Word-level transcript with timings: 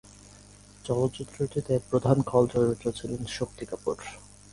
চলচ্চিত্রটিতে 0.85 1.73
প্রধান 1.89 2.17
খলচরিত্রে 2.21 2.89
ছিলেন 2.93 3.21
শক্তি 3.37 3.63
কাপুর। 3.65 3.97